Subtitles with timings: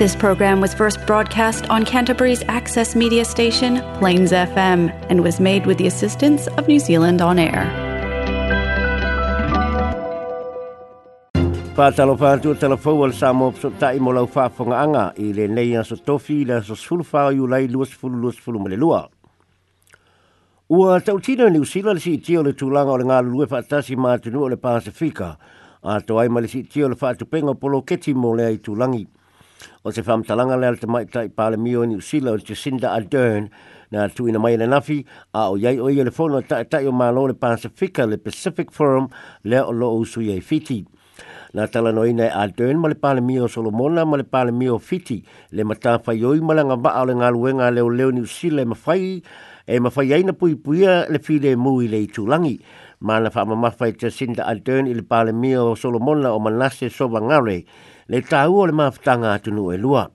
[0.00, 5.66] This program was first broadcast on Canterbury's access media station, Plains FM, and was made
[5.66, 7.64] with the assistance of New Zealand On Air.
[11.76, 16.00] Pātalo pātua talafau al sā mō pso tai mo lau whāwhanga i le nei aso
[16.10, 19.02] tofi le aso sulwhā iu lai luasfulu luasfulu mele lua.
[20.78, 24.52] Ua tautina New Zealand si tio le tūlanga o le ngā lue whaatasi mātunu o
[24.54, 25.34] le Pasifika,
[25.84, 29.06] a to ai si tio le whaatupenga polo keti mo le ai tūlangi.
[29.82, 33.46] o te talanga le te mai tai pāle mio ni usila o te Cinda Ardern
[33.90, 36.86] na tu ina mai na nafi a o yei o i le whono tai tai
[36.86, 39.08] o mālo le Pacifica le Pacific Forum
[39.44, 40.84] le o lo o usu yei fiti.
[41.54, 44.78] Nā tala no ina e Ardern ma le pāle mio Solomona ma le pāle mio
[44.78, 49.22] fiti le matāwha yoi malanga ba le ngā luenga leo leo ni usila e mafai
[49.66, 52.28] e mawhai aina pui puia le fi le mui le i tūlangi.
[52.30, 52.60] langi
[53.02, 56.90] ma fa ma fa te sin da alten il pale mio solo mona o Manase
[56.90, 57.64] so vangare
[58.04, 60.10] le tau o le maftanga tu no elua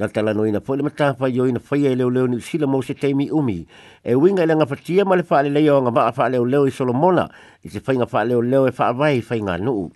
[0.00, 2.66] na tala no ina fole mata fa yo ina fa ye le le ni sila
[2.66, 3.64] mo se temi umi
[4.02, 6.66] e winga le nga fatia ma le fa le yo nga ba fa le le
[6.66, 6.92] i solo
[7.62, 9.90] i se fainga nga fa le le e fa vai fa nga no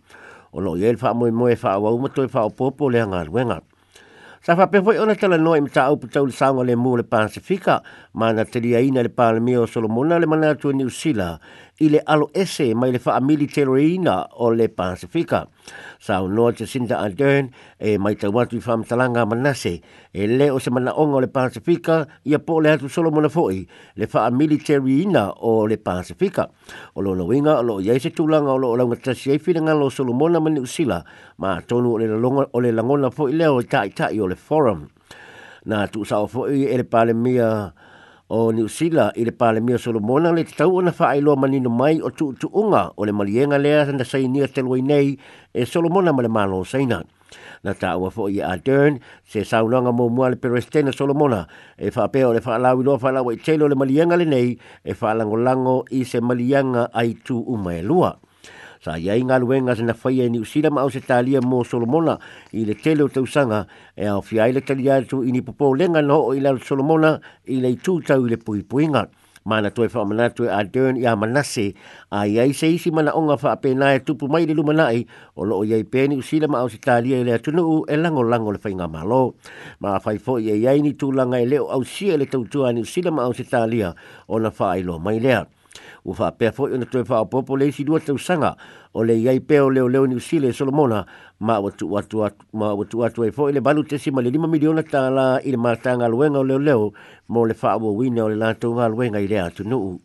[0.53, 3.03] o lo ye fa mo mo e fa wa mo to fa o popo le
[3.03, 3.61] nga wenga
[4.39, 7.03] Sa fa pe foi ona tala no im ta upu tau sanga le mu le
[7.03, 7.83] Pasifika
[8.15, 11.41] ma na te ina le pa le mio solo le mana tu e ni usila
[11.81, 15.47] i le alo ese mai le faa militeroina o le Pasifika.
[16.01, 19.75] Sa unua te Sinda Ardern e mai te watu i whamtalanga manase
[20.12, 23.29] e le o se mana onga o le Pasifika i a le hatu solo mona
[23.29, 26.49] foi le faa militeroina o le Pasifika.
[26.97, 29.87] O lo winga o lo iai se tūlanga o lo langa tasi e fina ngalo
[29.87, 31.05] o solo mona mani usila
[31.39, 34.34] ma tonu o le, longa, o le langona foi leo i tai tai o le
[34.34, 34.89] forum.
[35.69, 37.73] Nā tu sa o foi e le palemia mea
[38.29, 42.01] o ni usila i le pale mia solomona le tau ona wha ailoa manino mai
[42.05, 45.17] o tu tu unga o le malienga lea na sai nia teloi nei
[45.57, 47.01] e solomona ma le malo o saina.
[47.65, 51.45] Na ta ua fo i a Dern, se saunanga mō mua le perestena solomona
[51.77, 55.37] e whapea o le whaalawi loa whaalawa i telo le malienga le nei e whaalango
[55.37, 58.16] lango i se malienga ai tu umae lua.
[58.16, 58.21] lua
[58.81, 62.19] sa ia inga luenga e se na faia ni usila ma ose talia mo solomona
[62.55, 63.66] i le tele o tausanga
[63.99, 67.19] e au fia ile talia tu i ni popo lenga no o ila solomona
[67.50, 69.09] i le tu tau i le pui puinga
[69.49, 69.71] ma mana
[70.31, 71.75] tu e a dern i a manase
[72.15, 75.03] a ia i se isi mana onga wha ape nae tupu mai le lumana i
[75.37, 78.53] o lo o iai pēni usila ma ose talia le atunu u e lango lango
[78.55, 79.34] le whainga malo
[79.83, 82.71] ma a whaifo i e iai ni tūlanga i e leo au sia le tautua
[82.72, 83.91] ni usila ma ose talia
[84.28, 85.47] o na wha ailo mai lea
[86.05, 88.55] ua faapea foʻi ona toe faaopoopo le isi lua tausaga
[88.94, 91.05] o le iai pea o leoleo niusile solomona
[91.41, 92.25] ma ua tuuatu
[93.25, 96.93] ai foʻi le balu tesi ma le lima miliona tālā i le matagaluega o leoleo
[97.28, 99.99] mo le faauauina o le latou galuega i le atunuu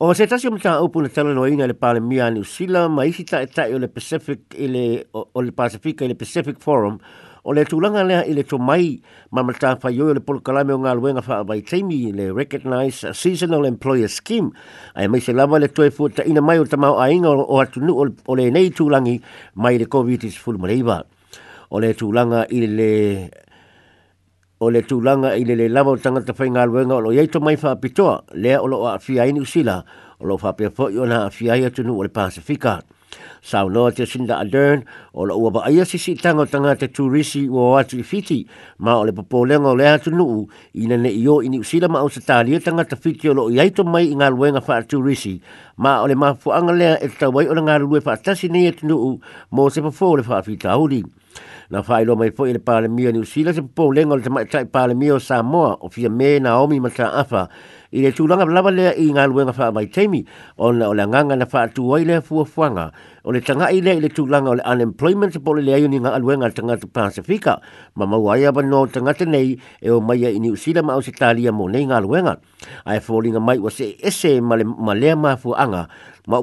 [0.00, 3.74] o se tasi o mataupu na talanoaina i le palemia a niusila ma isi taʻetaʻi
[3.74, 4.84] o le pacific i le
[5.14, 6.98] o le pacifica i le pacific forum
[7.46, 10.78] o le tūlanga lea i le tō ma mata whai o le polo kalame o
[10.82, 14.50] ngā luenga wha avai teimi le Recognise Seasonal Employer Scheme.
[14.94, 17.80] Ai mai se lawa le tōe fuata ina mai o tamau a inga o atu
[17.80, 19.20] nu o le nei tūlangi
[19.54, 21.02] mai le COVID-19 fulmareiwa.
[21.70, 22.92] O le tūlanga i le
[24.60, 27.28] o le tūlanga i le le lawa o tangata whai ngā luenga o lo yei
[27.40, 29.84] mai wha apitoa lea o lo a fia inu sila
[30.18, 32.82] o lo wha pia fōi o na a fia i o le Pasifika.
[33.42, 34.82] Sao noa te sinda a dern,
[35.12, 38.46] o la ua ba aia si tango tanga te turisi o watu i fiti,
[38.78, 42.02] ma o le popo lengo le atu nuu, ina ne i o ini usila ma
[42.02, 44.82] o se talia tanga te fiti o lo i aito mai i ngā luenga wha
[44.82, 45.38] turisi,
[45.78, 48.66] ma o le mafu anga lea e tawai o le ngā lue wha atasi ni
[48.68, 49.16] atu e nuu,
[49.52, 51.04] mo se popo le wha fita auri.
[51.70, 54.44] Na whae lo mai fwoi le pale mia ni usila se popo lengo le tamai
[54.48, 57.46] tai pale mia o Samoa, o fia me Naomi Mata Afa,
[57.90, 60.18] i le tūranga lawa lea i ngā luenga wha mai teimi
[60.60, 62.90] o na o le nganga na wha atu wai lea fua fuanga
[63.24, 66.12] o le tanga i lea i le tūranga o le unemployment po le leayuni ngā
[66.20, 67.56] luenga tanga tu Pasifika
[67.96, 71.00] ma mau ai aba no tanga tenei e o maia i ni usila ma o
[71.00, 72.36] se tālia mō nei ngā luenga
[72.84, 75.38] a e fōringa mai wa se ese ma, le, ma lea ma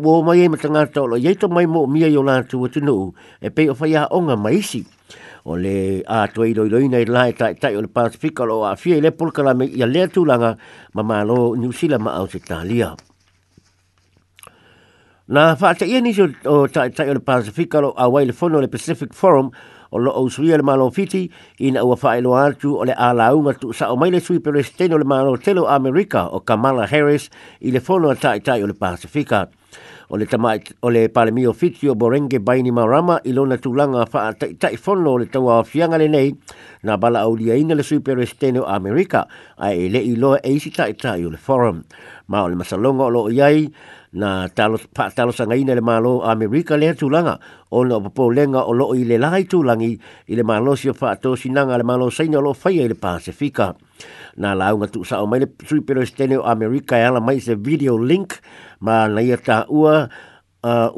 [0.01, 3.13] uo mai e ma tanga tau lo yeito mai mō mia i o watu nuu
[3.39, 4.81] e pei o whaia onga maisi
[5.45, 8.75] o le a toi loi loi nei lai tai tai o le pasifika lo a
[8.75, 10.51] fie le pulka la me ia lea tūlanga
[10.93, 12.95] ma ma lo New Zealand ma au se talia.
[15.27, 18.59] Na whaata ia nisi o tai tai o le pasifika lo a wai le fono
[18.59, 19.51] le Pacific Forum
[19.91, 21.29] o lo au suia le malo fiti
[21.59, 24.63] ina ua whae lo atu o le a launga tu sa o maile sui pere
[24.63, 27.29] steno le malo telo Amerika o Kamala Harris
[27.61, 29.45] i le fono a tai tai o le Pasifika.
[29.45, 29.64] Pasifika.
[30.09, 34.31] O le tamai o le pale mio fitio borenge baini marama i lona tulanga fa
[34.33, 36.29] tai tai fono le tau afianga le nei
[36.83, 39.25] na bala au dia ina le superestene o Amerika
[39.57, 41.83] a e le ilo e isi tai tai o le forum.
[42.27, 43.65] Ma o le masalonga o lo iai
[44.13, 47.39] na talo pa talo sanga ina le malo america le tulanga
[47.71, 49.97] o na popo lenga o lo i le lai tulangi
[50.29, 52.95] i le malo si o fa to sinanga le malo saina lo faia i le
[52.95, 53.75] pacifica
[54.37, 57.95] na launga tu sa o mai le sui pero stene o ala mai se video
[57.97, 58.35] link
[58.83, 60.07] ma na ia ta ua
[60.63, 60.89] uh,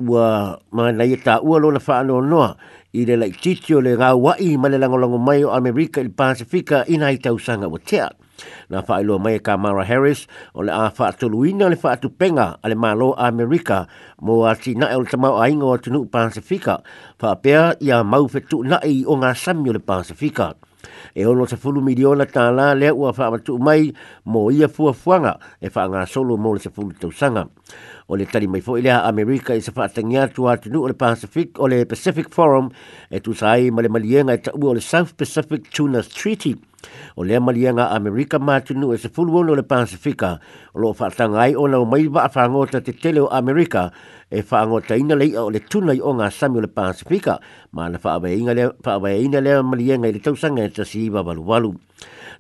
[0.74, 2.58] ma na ia ta ua lo na fa no no
[2.98, 6.10] i le lai titi o le ngā wai ma le langolango mai o Amerika i
[6.10, 8.10] Pasifika i nai tausanga wa tea.
[8.70, 10.26] Na wha ilo mai e ka mara Harris
[10.58, 13.86] o le a wha atoluina le tu penga ale le malo america
[14.22, 16.82] mo a si nae o le e tamau a ingo o tunu Pasifika
[17.22, 17.38] wha
[17.86, 20.48] ia mau fetu nae o ngā sami le Pasifika.
[20.58, 20.67] Pasifika
[21.14, 23.90] e ono te fulu miliona tā lā lea ua whaamatu mai
[24.26, 27.48] mō ia fua fuafuanga e whaanga solo mō le te fulu tausanga.
[28.08, 31.60] O le tari mai fōi lea Amerika i sa whaatangi atu atunu o le Pacific,
[31.60, 32.70] o le Pacific Forum
[33.10, 36.54] e tu sai ma le malienga e taua o le South Pacific Tuna Treaty
[37.18, 40.38] o lea malianga Amerika mātunu e sa fulu ono le Pasifika
[40.74, 43.90] o loo whaatanga ai ona o mai wa whangota te tele o Amerika
[44.30, 47.38] e fa ngo taina lei o le tuna i o nga sami le pasifika
[47.72, 50.70] ma na fa ave inga le fa ave inga le malienga i le tausanga e
[50.70, 51.72] tasi i wabalu walu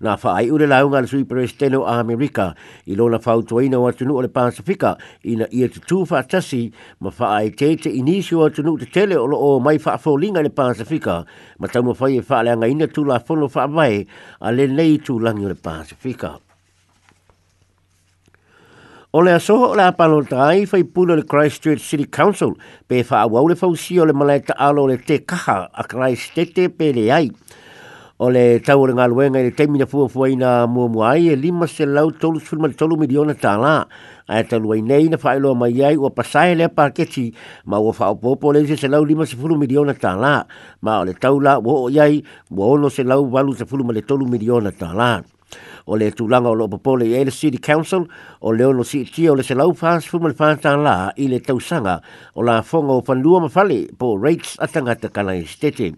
[0.03, 2.53] na fa ai ure la unga le sui presteno a Amerika
[2.91, 6.23] i lo na fautu aina o atunu o le pasifika i na ia tutu fa
[6.27, 6.67] tasi
[6.99, 10.17] ma fa ai te te inisio atunu te tele o lo o mai fa afo
[10.19, 11.23] linga le pasifika
[11.59, 14.05] ma tau mawhai e fa ale anga ina tu la fono fa ave
[14.43, 16.35] a le nei tu langi o le pasifika
[19.17, 22.51] O le asoho o le apalo ta ai fai pula le Christchurch City Council
[22.85, 26.91] pe fa awau le fausi o le malaita alo le te kaha a Christete pe
[26.93, 27.31] le ai.
[28.19, 31.35] O le tau le ngaluenga i le teimina fua fua ina mua mua ai e
[31.35, 33.77] lima se lau tolu sulma tolu miliona ta la.
[34.27, 37.33] A e talua i nei na fai mai ai ua pasai le paketi
[37.65, 40.45] ma ua fa o le se lau lima se fulu miliona ta la.
[40.85, 42.21] Ma o le tau la uo o iai
[42.51, 45.23] ua ono se lau walu se fulu ma le tolu miliona ta la
[45.87, 48.05] o le tūlanga o lo popole i Aida City Council
[48.41, 51.39] o le ono si itia o le selau pās fuma le pātā la i le
[51.43, 52.01] tausanga
[52.35, 55.93] o la fonga o pandua mafale po rates atanga te kanai stete.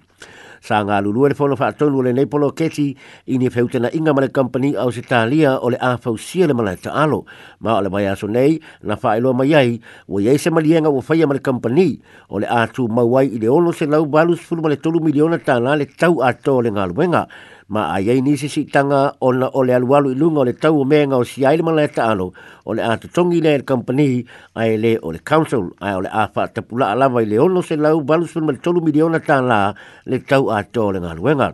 [0.62, 2.90] Sa ngā lulua le fono whātonu o le Neipolo Keti
[3.32, 6.76] i ni whewtena inga male company au se tālia o le āwhau sia le malai
[6.84, 7.22] ta alo.
[7.64, 9.78] Ma o le mai aso nei, na whaeloa mai ai,
[10.12, 11.94] o iei se malienga o whaia male company
[12.28, 15.78] o le ātu mauai i le ono se lau balus fulu male tolu miliona tāna
[15.80, 17.24] le tau ato le ngā luenga
[17.70, 21.46] ma ai ai nisi si tanga ona ole alualu ilunga ole tau menga o si
[21.46, 22.34] aile mana eta alo
[22.66, 24.26] ole a tutongi le el company
[24.56, 27.62] ai e le ole council ai e ole afa fa tapula alava i le ono
[27.62, 29.60] se lau balus pun mali tolu miliona ta la
[30.10, 31.54] le tau ato tole ngā luenga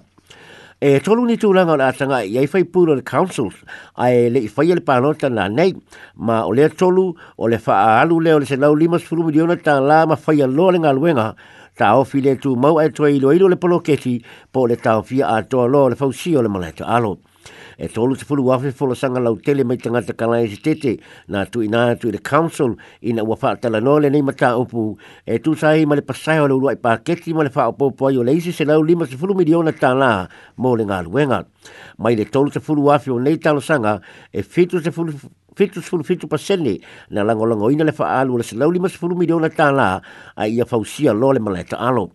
[0.79, 3.51] e tolu ni tūlanga o atanga i ai fai pūro le council
[3.99, 5.75] ai e le i fai ele pānota nā nei
[6.15, 9.79] ma ole tolu ole le faa alu le ole se lau lima sifuru miliona ta
[9.81, 11.27] la ma fai alo le ngā luenga
[11.75, 15.03] ta o file tu mau e toi lo ilo le polo keti po le tau
[15.03, 17.19] fia a toa lo le fausio le malaito alo.
[17.77, 20.99] E tolu te fulu wafi folo sanga lau tele mai tangata kalai si e tete
[21.27, 22.73] na tu ina tu le council
[23.03, 26.47] ina wafa atala no le neima ta upu e tu sahi ma le pasai o
[26.47, 29.17] le uruai pa keti ma le faa opo po ayo leisi se lau lima se
[29.17, 31.45] fulu miliona ta la mo le ngā luenga.
[31.97, 33.99] Mai le tolu te fulu wafi o nei talo sanga
[34.31, 35.11] e fitu te fulu
[35.55, 39.49] fitu sulu fitu pasene na langolango ina le faalu le selau lima sulu milio na
[39.49, 40.01] tala
[40.35, 42.11] a ia fausia lo le malaita alo.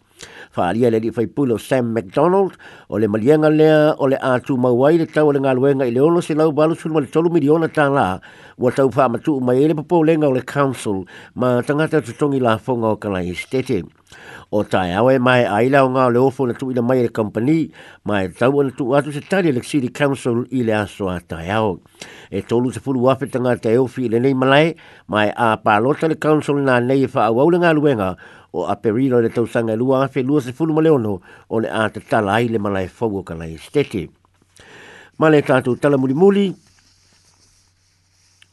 [0.56, 2.52] Whaaria le li whaipulo Sam McDonald,
[2.88, 6.20] o le malianga lea o le atu mawai le tau o le ngaluenga i leono
[6.20, 8.20] se lau balu sunu ma le tolu miliona tā la,
[8.58, 12.88] wa tau matu mai ele papo lenga o le council, ma tangata tutongi la fonga
[12.88, 13.82] o kalai stete.
[14.52, 17.70] O tai awe mai a o ngā le ofo na tuina mai le company,
[18.04, 21.06] mai e tau o na tu atu se tari le city council i le aso
[21.08, 21.76] a tai awe.
[22.28, 24.74] E tolu se fulu wafe tangata e ofi le nei malai,
[25.06, 28.16] mai e a palota le council na nei wha awau le ngaluenga,
[28.52, 32.00] o Aperino le tausanga lua a lua se fulu ma leono o le a te
[32.00, 34.08] tala ai le malai fau o kalai stete.
[35.18, 36.48] Ma le tātou tala muli muli,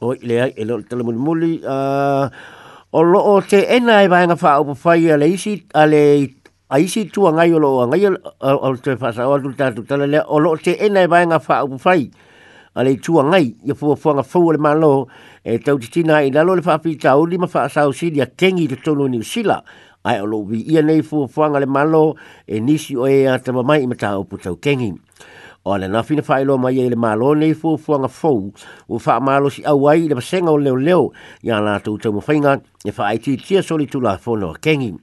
[0.01, 4.38] o le ai e lo tala muli muli, o lo o te ena e vaenga
[4.39, 6.30] wha o pawhai a le isi, a le
[6.70, 10.24] ai si tu ngai o lo ngai o te whasa o atu tātou tala lea,
[10.27, 12.12] o lo te ena e vaenga wha o pawhai,
[12.75, 15.08] a le tu a ngai, ia fua fuanga fau le malo,
[15.42, 18.75] e tau titina i lalo le whaapita o lima wha asau si lia kengi te
[18.75, 19.62] tono ni usila,
[20.08, 22.16] ai olo vi ia nei fu fuanga le malo
[22.48, 24.94] e nisi o ea tama mai ima tau putau kengi.
[25.66, 28.54] O ane na fina whaelo mai e le malo nei fu fuanga fau
[28.88, 31.12] u wha malo si au ai le pasenga o leo leo
[31.44, 32.54] ia nga tu tau mawhainga
[32.88, 34.94] e wha ai ti tia soli tu la fono kengi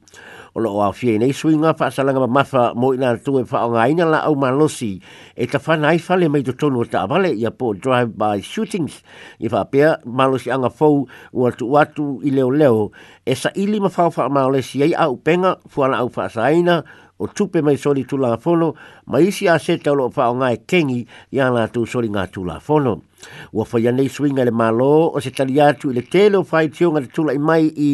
[0.54, 3.66] o lo wa fie nei swinga fa sala nga mafa mo ina tu e fa
[3.68, 5.02] nga ina la au malosi
[5.34, 8.38] e ta fa nai fa le mai to tonu ta vale ya po drive by
[8.38, 9.02] shootings
[9.42, 11.82] i fa pe malosi anga fo wa tu wa
[12.22, 12.94] i leo leo
[13.26, 16.84] e sa ili ma fa fa malosi ai au penga fu ana au fa saina
[17.18, 18.74] o tupe mai soli tu la fono
[19.10, 21.02] ma isi a se ta lo fa nga e kengi
[21.34, 23.02] ya na tu soli nga tu la fono
[23.50, 26.70] wa fa ya nei swinga le malo o se talia tu le telo fa i
[26.70, 27.90] tiunga tu la mai i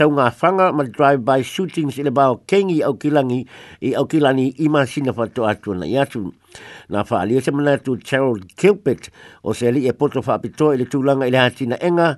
[0.00, 3.38] tau ngā whanga ma drive-by shootings i le bao kengi au kilangi
[3.84, 6.22] i au kilani i ma sina whatu atu na i atu.
[6.94, 9.10] Nā wha alia se mana tu Gerald Kilpet
[9.42, 12.08] o se li e poto wha apito i le tūlanga i le hati na enga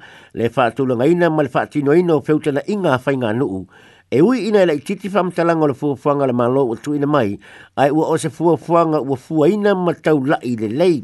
[0.40, 3.66] le wha tūlanga ina ma le wha tino ino feuta na inga whainga nuu
[4.14, 7.40] e ui ina e la titi fam talanga le fua le malo o tuina mai
[7.80, 11.00] ai ua o se fua fuanga ua fua ma tau lai le lei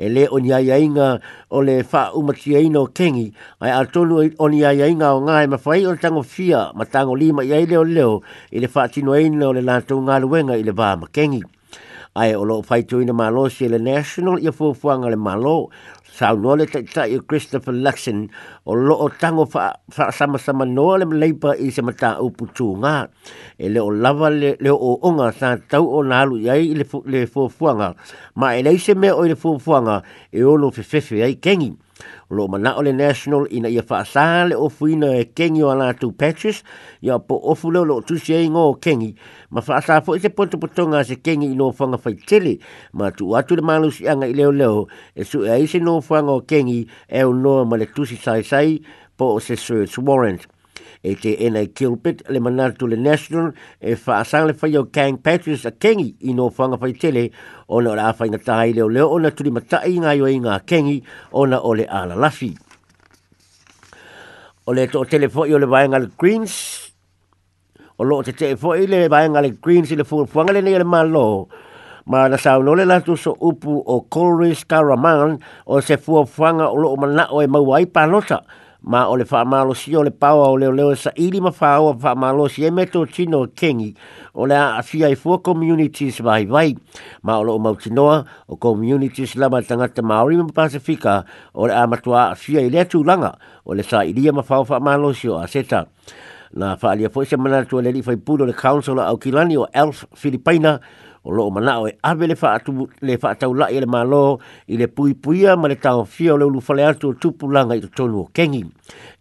[0.00, 1.20] e le o ni ai ainga
[1.52, 3.28] o le fa umatia ina o kengi
[3.60, 6.86] ai a tolu o ni ai ainga o ngai ma fai o tango fia ma
[6.88, 10.16] tango lima i aile o leo i le fa tino ina o le lantou ngā
[10.24, 11.44] luenga i le vā ma kengi
[12.16, 15.68] ai o lo fai tuina malo si le national i a fua le malo
[16.18, 18.18] sau no le tai tai Christopher Luxon
[18.66, 22.26] o lo o tango fa fa sama sama no le leipa i se mata o
[22.38, 22.94] putu nga
[23.54, 26.82] e le o lava le o onga sa tau o nalu yai le
[27.12, 27.90] le fo fuanga
[28.38, 29.96] ma e le se me o le fo fuanga
[30.34, 31.70] e o lo fe fe fe ai kengi
[32.30, 36.62] lo mana ole national ina ia faasale o fuina e kengi wala tu patches
[37.00, 39.14] ya po ofu lo tu se ngo kengi
[39.50, 42.58] ma faasa fo se ponto potonga se kengi no fanga fai tele
[42.92, 46.32] ma tu atu le malu si anga ileo leo e su e se no fanga
[46.36, 48.80] o kengi e o no ma le tu si sai sai
[49.16, 50.42] po se search warrant
[51.02, 55.70] e te ena Kilpit le manatu le National e asang le whaio Kang Patrice a
[55.72, 57.30] Kengi i no whanga whai tele
[57.68, 60.58] o na ora awhai na tahai leo leo o na turi matai ngā i ngā
[60.66, 60.98] Kengi
[61.32, 62.52] o na ole ala lafi.
[64.66, 66.54] O le to telefo i o le waenga le Greens
[67.98, 70.84] o lo te telefo i le waenga le Greens i le fuanga le nei le
[70.84, 71.48] malo
[72.08, 76.76] ma na sao no le latu so upu o Coleridge karaman o se fuanga o
[76.76, 78.38] lo o manao e mawai panosa.
[78.40, 81.50] Coleridge ma o le whaamalo si o le pau o leo leo sa ili ma
[81.50, 83.96] whao a whaamalo si e meto tino kengi
[84.34, 86.76] o le a si ai fua communities vai vai
[87.22, 91.86] ma o lo o mautinoa o communities lama tangata maori ma pasifika o le a
[91.86, 93.34] matua a si ai lea tūlanga
[93.66, 95.86] o le sa ili ma whao whaamalo si o aseta
[96.54, 100.78] na whaalia fwese manatua le li fai pūro le council o Aukilani o Elf Filipina
[101.24, 102.34] o loo manao e ave le
[103.20, 106.44] whaatau lai le e malo i le pui puia ma le tau fia o le
[106.46, 108.62] ulu fale atu o tupulanga i to tonu o kengi.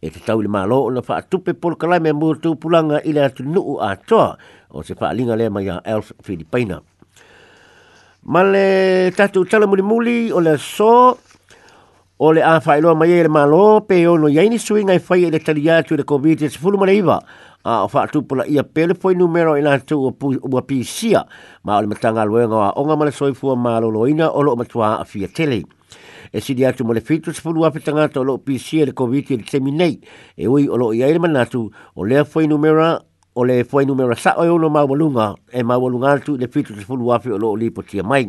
[0.02, 3.44] E te tau le malo o na whaatupe polkalai me mua tupulanga i le atu
[3.44, 4.38] nuu a toa
[4.72, 6.82] o se whaalinga le mai a Elf Filipina.
[8.26, 11.18] Ma le tatu tala muli muli o le so
[12.20, 15.30] o le a whaeloa mai e le malo pe ono iaini sui ngai whai e
[15.32, 17.18] le tali atu le COVID-19 e fulumareiva.
[17.18, 20.12] Ma le a o fa tu pula ia pele foi numero ina tu o
[20.58, 21.26] o pisia
[21.64, 24.56] ma o matanga lo nga o nga mala soi fu ma lo loina o lo
[24.56, 25.64] matua a fia tele
[26.34, 28.94] e si dia tu mo le fitu se pulu afi tanga to lo e le
[28.94, 30.00] covid e le seminei
[30.38, 33.02] e ui o lo ia ele manatu o lea foi numero
[33.40, 36.72] o le foi numero sa o uno ma volunga e ma volunga tu le fitu
[36.74, 38.26] se fulu afi o lo li po tia mai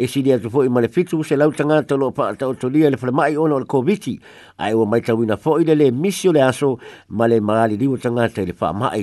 [0.00, 2.66] e si dia foi ma le fitu se la utanga to lo pa to to
[2.72, 4.14] le fle mai o no le covici
[4.64, 6.70] ai o e mai tawina foi le le misio le aso
[7.16, 9.02] ma le mali li utanga te le fa mai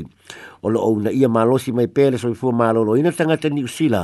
[0.65, 3.49] o lo una ia ma losi mai pele so fu ma lo ina tanga te
[3.53, 4.01] ni usila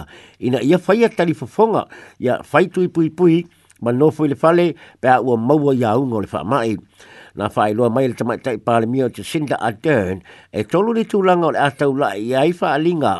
[0.48, 1.84] ina ia fai a tali fofonga
[2.25, 3.38] ia fai tu i pui pui
[3.82, 4.65] ma no foi le fale
[5.01, 6.77] pe a o maua ia ungo le fa mai
[7.35, 10.17] na fai loa mai le tamai tai pale mio te Cinder Ardern
[10.57, 13.13] e tolu ni tūlanga o le atau lai i ai faalinga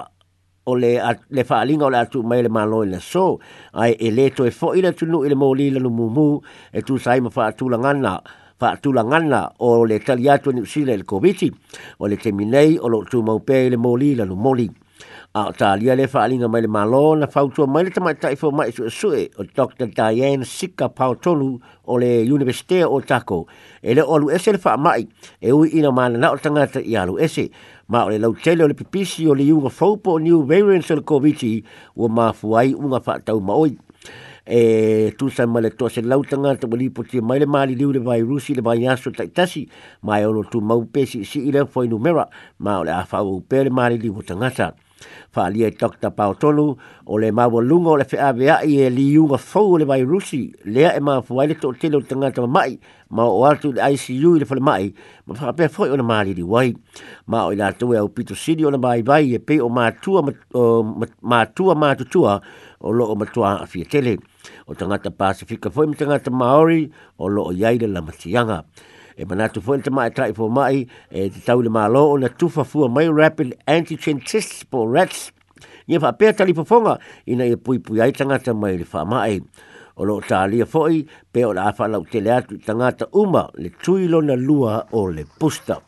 [0.66, 3.40] o le at, le fa alinga o le mail mai le malo le so
[3.76, 6.40] ai e, e le to e fo ile tu no ile mo li le mumu
[6.72, 8.22] e tu sai ma fa tu la ngana
[8.58, 11.52] fa tu la ngana o le tali e ni sile le covid
[12.00, 14.54] o le te minei o lo tu mau pe le mo li le mo
[15.36, 18.72] a o talia le faalinga mai le malo na fautua mai le tamaita i mai
[18.72, 19.90] su sue o Dr.
[19.92, 23.44] Diane Sika Pautolu o le Universite o Tako.
[23.84, 25.04] E le olu ese le faa mai
[25.42, 27.50] e ui ina mana na o tangata i alu ese.
[27.92, 30.96] Ma o le lautele o le pipisi o le yunga fopo o new variants o
[30.96, 31.44] le COVID
[32.00, 33.76] ua mafuai unga faa tau maoi.
[34.48, 37.92] E tu sa mai le toa se lau tangata wali te mai le mali liu
[37.92, 39.68] le vai rusi le vai yaso taitasi
[40.02, 41.68] mai ono tu maupesi si ile
[42.06, 42.26] mera
[42.60, 44.72] ma o le afa upe le maali liu tangata
[45.32, 46.10] fa ali e Dr.
[46.12, 50.04] Pautolu o le mawa lungo le fea vea i e li yunga fau le vai
[50.04, 54.36] rusi lea e maa fuwai le tōtele tanga o mai ma o atu le ICU
[54.36, 54.94] i le fale mai
[55.28, 56.74] ma whakapea fwoi o na maa liri wai
[57.28, 59.68] ma o i la tue au pito siri o na mai vai e pe o
[59.70, 60.24] mātua
[61.24, 62.40] mātua mātutua
[62.80, 64.16] o lo o matua a fia tele
[64.68, 66.88] o tangata Pasifika fwoi ma tangata Maori
[67.20, 68.64] o lo o yaile la matianga
[69.18, 72.28] e manatu fo te mai tai fo mai e te tau le malo o na
[72.28, 75.32] tufa fua mai rapid antigen test for rats
[75.88, 76.96] ia fa pe tali fonga
[77.32, 79.40] ina e pui pui ai tanga te mai le fa mai
[79.96, 81.00] o lo tali fo i
[81.32, 84.86] pe o la fa la te atu tanga te uma le tui lo na lua
[84.92, 85.82] o le pusta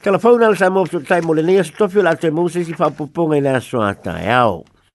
[0.00, 2.90] Telefona al samo tu tai mo le nia sto fiola te mo se si fa
[2.90, 4.77] poponga ina so ata e ao